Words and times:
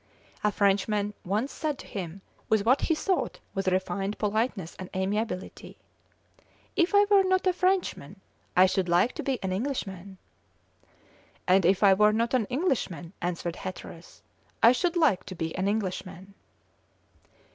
A 0.43 0.51
Frenchman 0.51 1.13
once 1.23 1.51
said 1.53 1.77
to 1.77 1.85
him, 1.85 2.21
with 2.49 2.65
what 2.65 2.81
he 2.81 2.95
thought 2.95 3.39
was 3.53 3.67
refined 3.67 4.17
politeness 4.17 4.75
and 4.79 4.89
amiability: 4.95 5.77
"If 6.75 6.95
I 6.95 7.05
were 7.07 7.23
not 7.23 7.45
a 7.45 7.53
Frenchman 7.53 8.19
I 8.57 8.65
should 8.65 8.89
like 8.89 9.13
to 9.13 9.21
be 9.21 9.37
an 9.43 9.51
Englishman." 9.51 10.17
"And 11.47 11.67
if 11.67 11.83
I 11.83 11.93
were 11.93 12.13
not 12.13 12.33
an 12.33 12.45
Englishman," 12.47 13.13
answered 13.21 13.57
Hatteras, 13.57 14.23
"I 14.63 14.71
should 14.71 14.97
like 14.97 15.23
to 15.25 15.35
be 15.35 15.55
an 15.55 15.67
Englishman." 15.67 16.33